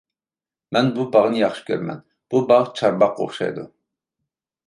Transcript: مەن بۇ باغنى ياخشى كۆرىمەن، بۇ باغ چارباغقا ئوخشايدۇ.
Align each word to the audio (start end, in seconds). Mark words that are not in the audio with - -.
مەن 0.75 0.87
بۇ 0.95 1.03
باغنى 1.15 1.41
ياخشى 1.43 1.65
كۆرىمەن، 1.67 2.01
بۇ 2.33 2.41
باغ 2.53 2.73
چارباغقا 2.81 3.27
ئوخشايدۇ. 3.27 3.67